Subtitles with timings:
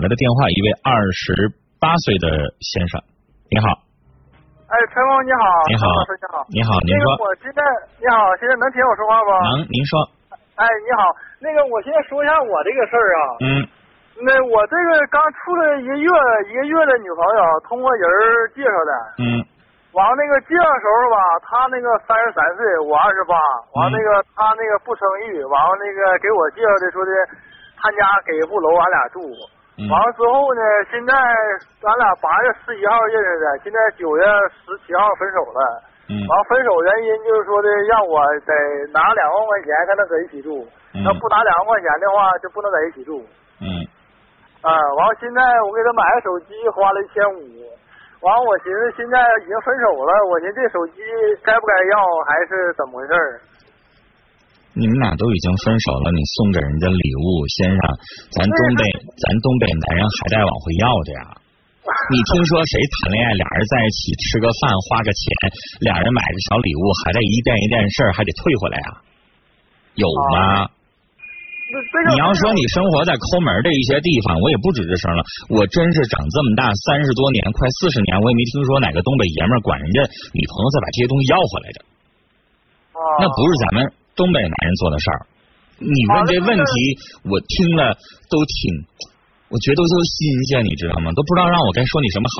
[0.00, 2.32] 来的电话，一位二十八岁的
[2.64, 2.96] 先生，
[3.52, 3.68] 你好。
[4.72, 7.06] 哎，陈峰你好，你好，你好，你好，您说。
[7.20, 7.60] 我现在
[8.00, 9.28] 你好，现在能听我说话不？
[9.28, 9.92] 能，您说。
[10.56, 11.04] 哎，你好，
[11.44, 13.22] 那个我现在说一下我这个事儿啊。
[13.44, 13.46] 嗯。
[14.24, 16.08] 那我这个刚处了一个月
[16.48, 18.08] 一个月的女朋友，通过人
[18.56, 18.92] 介绍的。
[19.20, 19.44] 嗯。
[19.92, 23.36] 完那个介绍时候吧，他那个三十三岁，我二十八。
[23.76, 27.12] 完那个他那个不生育，完了那个给我介绍的说的，
[27.76, 29.20] 他家给一户楼，俺俩住。
[29.88, 30.60] 完了之后呢，
[30.90, 31.14] 现在
[31.80, 34.24] 咱俩八月十一号认识的，现在九月
[34.60, 35.60] 十七号分手了。
[36.10, 36.20] 嗯。
[36.20, 38.52] 完分手原因就是说的，让我得
[38.92, 40.66] 拿两万块钱才能在一起住。
[40.92, 41.00] 嗯。
[41.00, 43.24] 那不拿两万块钱的话，就不能在一起住。
[43.62, 43.80] 嗯。
[44.60, 44.68] 啊，
[45.00, 47.40] 完了现在我给他买个手机，花了一千五。
[48.20, 51.00] 完了，我寻思现在已经分手了，我寻思这手机
[51.40, 53.14] 该不该要，还是怎么回事？
[54.80, 57.80] 你们俩都已经分手了，你送给人家礼物，先生，
[58.32, 58.80] 咱东北
[59.20, 61.22] 咱东北男人还在往回要的呀？
[62.12, 65.24] 你听说谁谈恋爱，俩人在一起吃个饭，花个钱，
[65.84, 68.90] 俩人买个小礼物，还得一件一件事儿，还得退回来啊？
[70.00, 70.68] 有吗？
[72.10, 75.22] 你要说你生活在抠门的一些地方，我也不吱吱声了。
[75.54, 80.02] 我真是长这么大三十多年，快四十年，我也没听说哪个东北爷们管人家
[80.34, 81.78] 女朋友再把这些东西要回来的。
[83.22, 83.78] 那不是咱们
[84.20, 85.18] 东北男人做的事儿。
[85.80, 86.72] 你问这问题，
[87.24, 87.96] 我听了
[88.28, 88.60] 都挺，
[89.48, 91.08] 我觉得都新鲜，你知道吗？
[91.16, 92.36] 都不知道让我该说你什么好。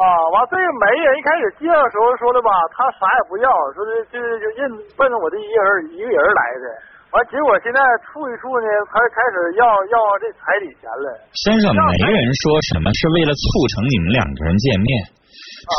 [0.00, 6.64] 啊，完这个媒人一开始介绍时候说的吧，他啥也不要，说的就就认奔着我这一个人一个人来的。
[7.10, 11.06] 完，结果现在处一处呢，他开始要要这彩礼钱了。
[11.34, 13.42] 先生，没人说什么是为了促
[13.74, 14.88] 成你们两个人见面。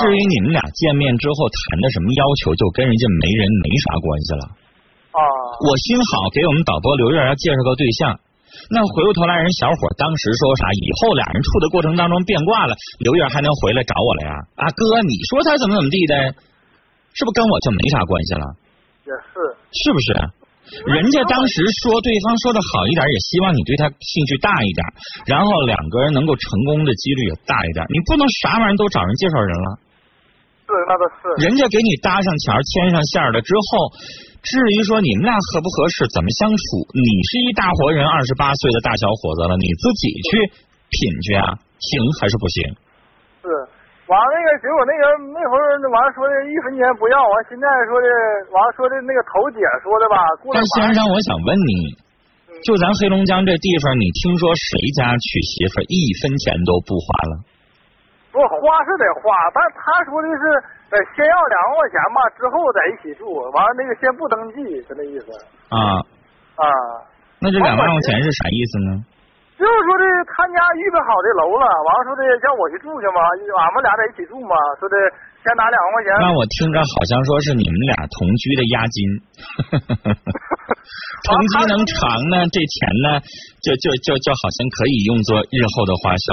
[0.04, 4.44] 至于你们俩见面之后谈的什么要求，就跟人家媒人没啥关系了。
[5.16, 5.20] 啊。
[5.64, 8.20] 我心好给我们导播刘月要介绍个对象，
[8.68, 10.68] 那回过头来人小伙当时说啥？
[10.76, 14.32] 以后俩人处的过程当中变卦了，刘月还能回来找我了呀？
[14.60, 16.16] 啊哥，你说他怎么怎么地的？
[17.16, 18.44] 是不是跟我就没啥关系了？
[19.08, 19.56] 也是。
[19.72, 20.12] 是不是？
[20.72, 24.82] 人家当时说对方说的好一点，也希望你对他兴趣大一点，
[25.28, 27.86] 然后两个人能够成功的几率也大一点。
[27.92, 29.68] 你不能啥玩意儿都找人介绍人了。
[30.64, 31.44] 是，那倒是。
[31.44, 33.92] 人家给你搭上桥、牵上线了之后，
[34.42, 36.64] 至于说你们俩合不合适、怎么相处，
[36.96, 40.40] 你是一大活人，二十八岁的大小伙子了，你自己去
[40.88, 42.64] 品去啊，行还是不行？
[43.44, 43.48] 是。
[44.12, 48.08] 完那个结果那个那会儿完说的一分钱不要完现在说的
[48.52, 50.20] 完说的那个头姐说的吧。
[50.52, 51.96] 但先生，我想问你，
[52.68, 57.34] 就咱黑龙江这地方，你听说谁家娶媳妇一分钱都不花了？
[58.36, 60.44] 不花是得花，但他说的是
[60.92, 65.32] 呃先要两万块钱吧，之后在一起住，完了那个先不登记，是那意思。
[65.72, 66.04] 啊
[66.60, 66.68] 啊，
[67.40, 68.92] 那这两万块钱是啥意思呢？
[69.62, 74.98] 就是说的，他家预备好的楼了，完了说的让我去住去嘛，俺们俩在一起住嘛，说的
[75.46, 76.10] 先拿两万块钱。
[76.18, 78.98] 那我听着好像说是你们俩同居的押金，
[81.30, 82.74] 同居能长呢，这钱
[83.06, 83.22] 呢
[83.62, 86.26] 就就就就好像可以用作日后的花销。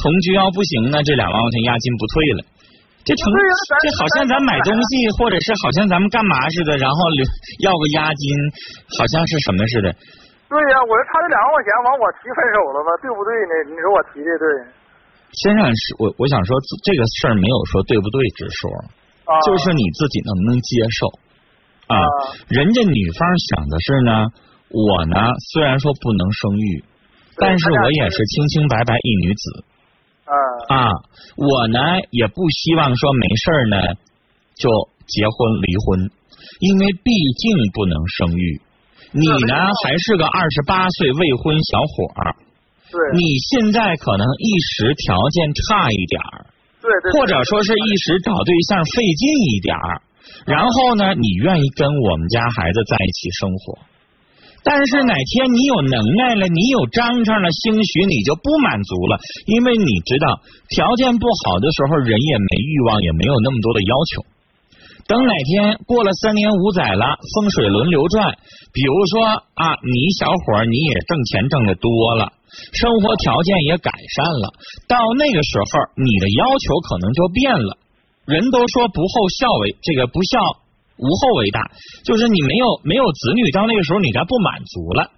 [0.00, 2.40] 同居要不行呢，这两万块钱押金不退了。
[3.04, 6.96] 这成这好像咱买东西，或者是好像咱们干嘛似的，然后
[7.60, 8.24] 要个押金，
[8.96, 9.92] 好像是什么似的。
[10.50, 13.54] 对呀，我说差这两万块钱，完我提分手了吗，对不对呢？
[13.70, 14.44] 你说我提的对？
[15.30, 18.66] 先生是，我我想说这个事儿没有说对不对之说，
[19.46, 21.06] 就是你自己能不能接受
[21.86, 22.02] 啊？
[22.50, 24.26] 人家女方想的是呢，
[24.74, 25.22] 我呢
[25.54, 26.82] 虽然说不能生育，
[27.38, 29.64] 但是我也是清清白白一女子
[30.66, 30.90] 啊，
[31.38, 31.78] 我呢
[32.10, 33.78] 也不希望说没事呢
[34.58, 34.66] 就
[35.06, 36.10] 结婚离婚，
[36.58, 38.60] 因为毕竟不能生育。
[39.12, 42.36] 你呢，还是个二十八岁未婚小伙儿，
[42.90, 46.46] 对，你现在可能一时条件差一点儿，
[46.80, 50.02] 对对，或者说是一时找对象费劲一点儿，
[50.46, 53.78] 然后呢，你愿意跟我们家孩子在一起生活，
[54.62, 60.38] 但是哪天你有能耐了，你有章程了，兴许你就不满足了，因为你知道
[60.68, 64.22] 条件不好的时候，人也没欲望，也没有那么多的要求。
[65.10, 68.30] 等哪天过了三年五载了，风水轮流转，
[68.72, 72.30] 比如说啊，你小伙你也挣钱挣的多了，
[72.70, 74.54] 生活条件也改善了，
[74.86, 75.66] 到那个时候
[75.98, 77.76] 你的要求可能就变了。
[78.24, 80.38] 人都说不厚孝为这个不孝
[81.02, 81.58] 无后为大，
[82.04, 85.10] 就是你没有没有子女，到那个时候你该不满足了。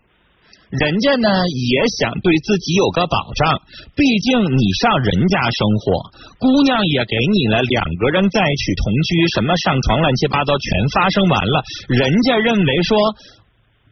[0.73, 3.61] 人家呢也想对自己有个保障，
[3.93, 6.09] 毕竟你上人家生活，
[6.41, 12.97] 姑娘也给你了，两个人在一起同居，什么上床乱七八糟全发生完了，人家认为说，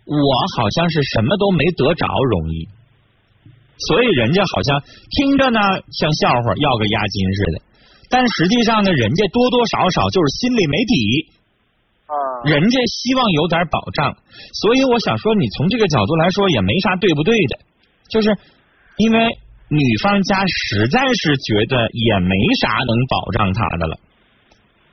[0.08, 0.24] 我
[0.56, 2.64] 好像是什么都没得着容易，
[3.76, 4.82] 所以人家好像
[5.20, 5.60] 听着呢
[5.92, 7.62] 像笑话，要个押金似的，
[8.08, 11.39] 但实际上呢，人家多多少少就是心里没底。
[12.40, 14.16] 啊，人家希望有点保障，
[14.62, 17.58] 所以我想说，你从这个角度来说也没啥对不对的，
[18.08, 18.36] 就是
[18.96, 19.38] 因为
[19.68, 23.96] 女方家实在是觉得也没啥能保障她的了。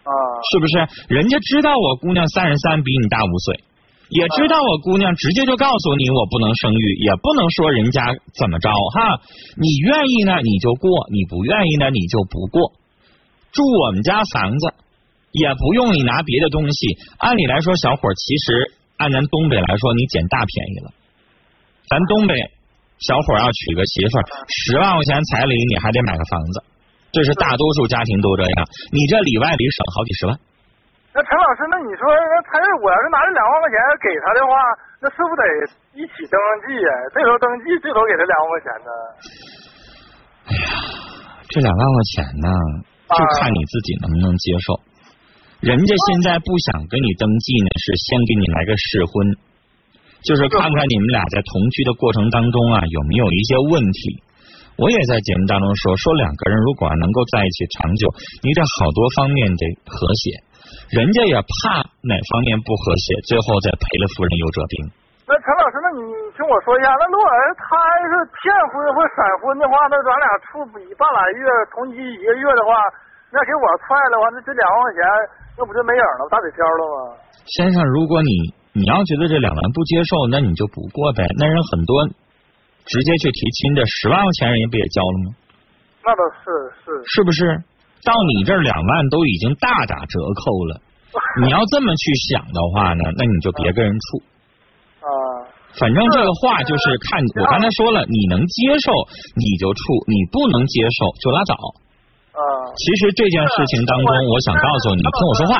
[0.03, 0.11] 啊，
[0.51, 0.87] 是不是？
[1.07, 3.63] 人家知道我姑娘三十三，比你大五岁，
[4.09, 9.19] 也知道我姑娘直接就告诉你我不能生育，也不能说人家怎么着哈。
[9.55, 12.71] 你愿意呢你就过，你不愿意呢你就不过。
[13.51, 14.73] 住我们家房子。
[15.37, 16.97] 也不用你拿别的东西。
[17.19, 20.89] 按理来说，小伙其实按咱东北来说，你捡大便宜了。
[21.87, 22.33] 咱东北
[22.99, 26.63] 小伙要娶个媳妇儿，十万块钱彩礼你还得买个房子，
[27.13, 28.57] 这是大多数家庭都这样。
[28.91, 30.33] 你这里外里省好几十万。
[31.13, 34.53] 那陈老师，那你说，那他我要是拿这两万块钱给他的话，
[35.01, 35.43] 那是不是得
[35.97, 36.91] 一起登记呀？
[37.09, 38.89] 这时候登记最多给他两万块钱呢？
[40.45, 40.69] 哎呀，
[41.49, 42.47] 这两万块钱呢，
[43.17, 44.77] 就看你自己能不能接受。
[45.57, 49.33] 人家现在不想跟你登记呢，是先给你来个试婚，
[50.21, 54.21] 就是看看你们俩在同居的过程当中啊有没有一些问题。
[54.77, 58.05] 我也在节目当中说，说两个人如果能够在一起长久，
[58.45, 60.45] 你得好多方面得和谐。
[60.93, 64.73] 人家也怕哪方面不和谐，最后再赔了夫人又折兵。
[65.25, 66.01] 那陈老师，那你
[66.37, 67.25] 听我说一下，那如果
[67.57, 67.65] 他
[68.05, 71.41] 是骗婚或闪婚的话，那咱俩处不半拉月，
[71.73, 72.77] 同居一个月的话，
[73.31, 75.01] 那给我踹了话，那这两万块钱。
[75.57, 77.17] 那不就没影了，打水漂了吗？
[77.49, 78.29] 先生，如果你
[78.77, 81.25] 你要觉得这两万不接受，那你就不过呗。
[81.33, 82.05] 那人很多
[82.85, 85.27] 直接去提亲的，十万块钱人家不也交了吗？
[86.05, 86.45] 那倒是
[86.85, 86.93] 是。
[87.09, 87.57] 是不是？
[88.05, 90.81] 到你这两万都已经大打折扣了。
[91.41, 94.21] 你要这么去想的话呢，那你就别跟人处。
[95.01, 95.09] 啊。
[95.73, 98.93] 反正这个话就是看我刚才说了，你能接受
[99.33, 101.57] 你就处，你不能接受就拉倒。
[102.77, 105.57] 其实这件事情当中，我想告诉你，听我说话。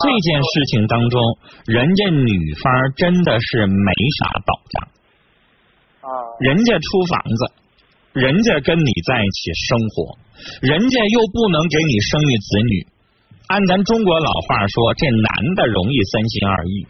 [0.00, 1.20] 这件事情当中，
[1.66, 4.76] 人家女方真的是没啥保障。
[6.00, 6.08] 啊。
[6.40, 7.52] 人家出房子，
[8.12, 10.16] 人家跟你在一起生活，
[10.62, 12.86] 人家又不能给你生育子女。
[13.48, 16.86] 按咱中国老话说，这男的容易三心二意，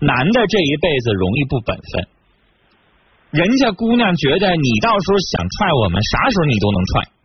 [0.00, 2.06] 男的这一辈子容易不本分。
[3.30, 7.19] 人家姑娘觉得你到时候想踹我们，啥时候你都能踹。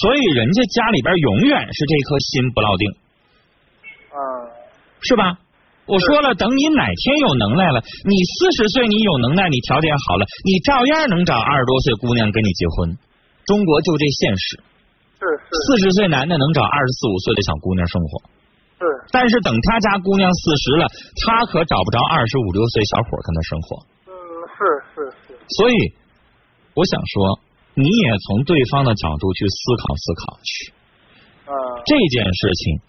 [0.00, 2.84] 所以人家家里边永远是这颗心不落定，
[4.12, 4.18] 啊，
[5.00, 5.38] 是吧？
[5.86, 12.98] 我说了，等你哪天有能耐了，你四十岁你有能耐，你条件好了，你照样能找二十多岁姑娘跟你结婚。
[13.46, 14.60] 中国就这现实，
[15.16, 15.54] 是是。
[15.54, 18.20] 四十岁男的能找二十四五岁的小姑娘生活，
[18.82, 18.84] 是。
[19.12, 20.84] 但是等他家姑娘四十了，
[21.24, 23.86] 他可找不着二十五六岁小伙跟他生活。
[24.10, 24.12] 嗯，
[24.52, 24.58] 是
[24.92, 24.94] 是
[25.24, 25.38] 是。
[25.56, 25.74] 所以
[26.74, 27.45] 我想说。
[27.76, 30.72] 你也从对方的角度去思考思考去，
[31.44, 31.52] 啊，
[31.84, 32.80] 这件事情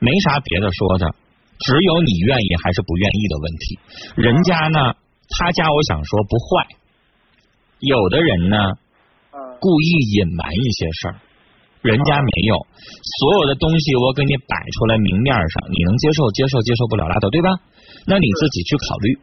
[0.00, 1.12] 没啥别的说的，
[1.60, 3.78] 只有你愿意还是不愿意的问题。
[4.16, 4.96] 人家呢，
[5.28, 6.72] 他家我想说不坏，
[7.80, 8.56] 有的人呢，
[9.60, 11.20] 故意隐瞒一些事儿，
[11.82, 12.66] 人家没有，
[13.20, 17.50] 所有的东西我给你摆出来明面上，你能接受接受接受不了拉倒，对吧？
[18.06, 19.18] 那你自己去考虑。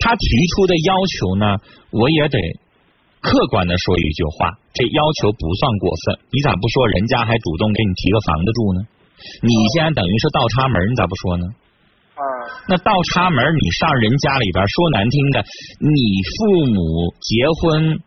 [0.00, 0.26] 他提
[0.56, 1.60] 出的要求呢，
[1.90, 2.38] 我也得。
[3.20, 8.80] 客观的说一句话，这要求不算过分，你咋不说人家还主动给你提个房子住呢？
[9.42, 11.44] 你现在等于是倒插门，你咋不说呢？
[12.14, 12.22] 啊，
[12.70, 15.42] 那倒插门，你上人家里边说难听的，
[15.82, 15.98] 你
[16.38, 17.98] 父母结婚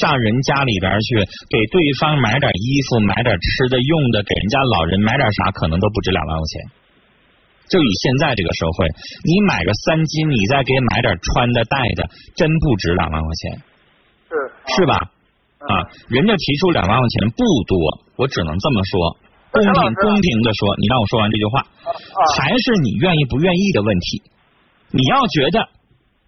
[0.00, 1.18] 上人家里边去
[1.50, 6.70] 给对方买点衣服、买点吃的用的，给人家老人买点啥，可能都不止两万块钱。
[7.70, 8.86] 就以现在这个社会，
[9.26, 13.62] 你买个三金，你再给买点穿的戴的，真不值两万块钱。
[14.30, 14.94] 是是吧？
[15.60, 15.74] 啊，
[16.08, 17.76] 人家提出两万块钱不多，
[18.16, 19.18] 我只能这么说，
[19.50, 21.66] 公平公平的说，你让我说完这句话，
[22.38, 24.22] 还是你愿意不愿意的问题。
[24.92, 25.68] 你要觉得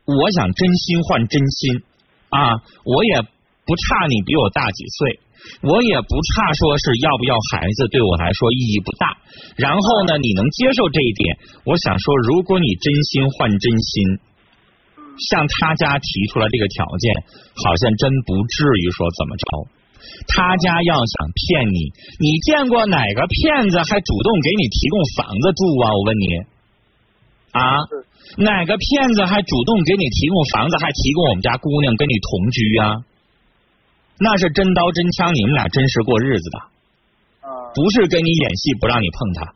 [0.04, 1.82] 我想真心换真心
[2.28, 3.23] 啊，我也
[3.64, 5.21] 不差你比我大几岁，
[5.62, 9.16] 我也不差说是要不要孩子，对我来说意义不大。
[9.56, 11.38] 然后呢，你能接受这一点？
[11.64, 14.18] 我想说，如果你真心换真心。
[15.19, 17.12] 向他家提出来这个条件，
[17.54, 19.45] 好像真不至于说怎么着。
[20.26, 25.85] 他家要想骗你，你见过哪个骗子还主动给你提供房子住啊？
[25.95, 26.26] 我问你
[27.52, 27.61] 啊，
[28.38, 33.04] 哪个骗子还主动给你提供房子，还提供我们家姑娘跟你同居啊？
[34.19, 36.59] 那是真刀真枪，你们俩真实过日子的，
[37.75, 39.54] 不是跟你演戏不让你碰他。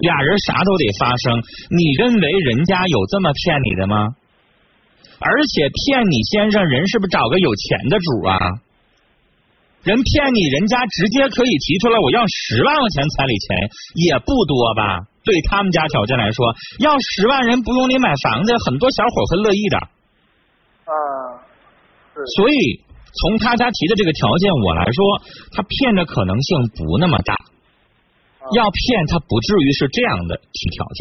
[0.00, 4.08] 俩人啥都得发生，你认为人家有这么骗你的吗？
[5.18, 8.36] 而且骗你先生人是不是找个有钱的主啊？
[9.82, 15.06] 人骗你，人家直接可以提出来，我要十万块钱彩礼钱，也不多吧？
[15.24, 19.78] 对他们家条件来说，要十万人不用你买房子，很多小伙会乐意的。
[19.78, 20.92] 啊，
[22.36, 22.80] 所以
[23.22, 25.22] 从他家提的这个条件我来说，
[25.52, 27.34] 他骗的可能性不那么大。
[28.54, 31.00] 要骗他不至于是这样的提条件。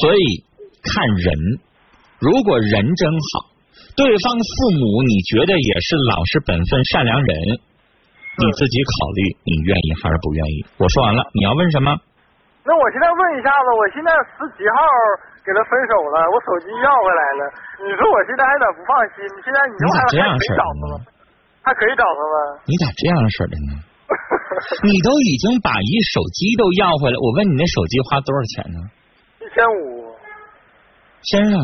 [0.00, 0.22] 所以
[0.80, 1.28] 看人，
[2.20, 3.52] 如果人真好，
[3.96, 7.30] 对方父母你觉得也是老实本分善良人，
[8.40, 10.56] 你自己考虑你愿意还是不愿意。
[10.78, 11.94] 我说完了，你要问什么？
[12.64, 14.76] 那我现在问一下子，我现在十几号
[15.44, 17.42] 给他分手了，我手机要回来了，
[17.84, 19.20] 你说我现在还咋不放心？
[19.44, 20.96] 现在你咋这样式的呢？
[21.60, 22.36] 还可以找他吗？
[22.64, 23.70] 你咋这样式的呢？
[24.84, 28.78] 你都已经把一手机都要回来，我问你那手机花多少钱呢？
[29.40, 30.12] 一千五。
[31.24, 31.56] 先生，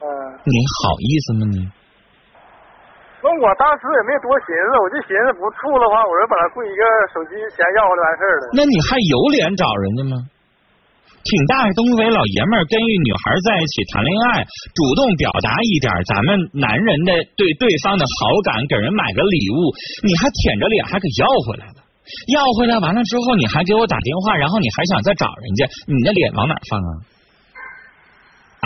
[0.00, 0.06] 嗯，
[0.44, 1.58] 你好意思吗你？
[3.22, 8.42] 那我当时也没多寻思，我就寻思不处的话，我就把他贵一个手机钱要回来完事儿了。
[8.56, 10.16] 那你还有脸找人家吗？
[11.30, 14.42] 挺大东北老爷们儿跟一女孩在一起谈恋爱，
[14.74, 19.70] 主动表达一点咱们男人的对对方的好感，给人买个礼物，
[20.02, 21.86] 你还舔着脸还给要回来了？
[22.34, 26.90] 要回来完了之后，你还给我打电话，然后你还想再找人家，你的脸往哪放啊？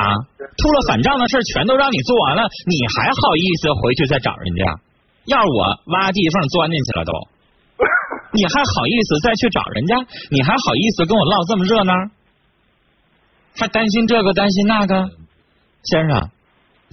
[0.00, 0.16] 啊，
[0.56, 4.80] 出了反账的事全都让你做完了，你还好意思回去再找人家？
[5.28, 5.60] 要是我
[5.92, 7.12] 挖地缝钻进去了都，
[8.32, 10.00] 你还好意思再去找人家？
[10.32, 11.92] 你还好意思跟我唠这么热闹？
[13.56, 15.10] 还担心这个担心那个，
[15.84, 16.30] 先生。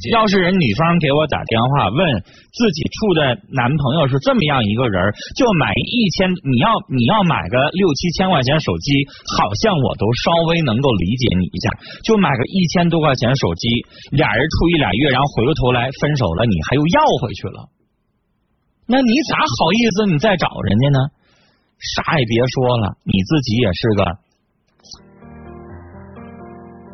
[0.09, 4.97] 要是人女方给我打电话问自己处的男朋友是这么样一个人，
[5.37, 9.05] 就买一千，你要你要买个六七千块钱手机，
[9.37, 11.69] 好像我都稍微能够理解你一下。
[12.01, 13.69] 就买个一千多块钱手机，
[14.09, 17.69] 俩人处一俩月，然后回过头来分手了，你还又要回去了，
[18.87, 20.99] 那你咋好意思你再找人家呢？
[21.77, 24.01] 啥也别说了，你自己也是个，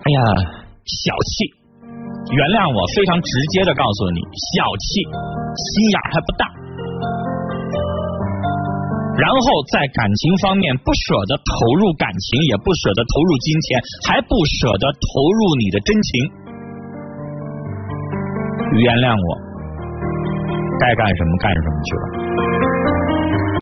[0.08, 0.20] 哎呀，
[0.88, 1.52] 小气。
[2.32, 4.24] 原谅我，非常直接的告诉你，
[4.56, 6.44] 小气，心眼还不大，
[9.20, 9.44] 然后
[9.76, 11.52] 在感情方面不舍得投
[11.84, 13.68] 入感情，也不舍得投入金钱，
[14.08, 16.12] 还不舍得投入你的真情。
[18.80, 19.28] 原谅我，
[20.80, 22.27] 该干什么干什么去了。